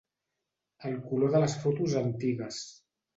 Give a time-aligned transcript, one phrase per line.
[0.91, 2.63] El color de les fotos antigues.